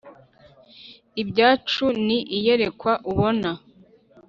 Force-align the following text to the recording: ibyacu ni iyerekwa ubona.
ibyacu 1.21 1.85
ni 2.05 2.17
iyerekwa 2.37 2.91
ubona. 3.11 3.49